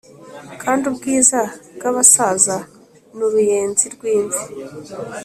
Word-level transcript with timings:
kandi 0.61 0.83
ubwiza 0.91 1.39
bw’abasaza 1.75 2.57
ni 3.15 3.21
uruyenzi 3.27 3.85
rw’imvi 3.95 4.43